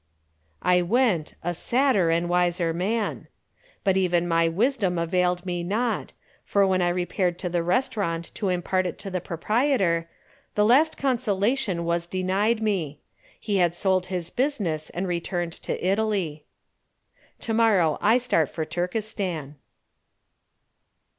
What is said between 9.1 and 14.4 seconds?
the proprietor, the last consolation was denied me. He had sold his